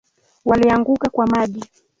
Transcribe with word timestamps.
Walianguka 0.45 1.09
kwa 1.09 1.27
maji. 1.27 1.63